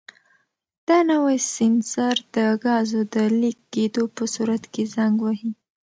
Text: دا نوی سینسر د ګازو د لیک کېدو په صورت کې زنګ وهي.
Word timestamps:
دا 0.87 0.97
نوی 1.11 1.37
سینسر 1.55 2.15
د 2.35 2.37
ګازو 2.63 3.01
د 3.15 3.15
لیک 3.39 3.59
کېدو 3.73 4.03
په 4.15 4.23
صورت 4.33 4.63
کې 4.73 4.83
زنګ 4.95 5.15
وهي. 5.21 5.51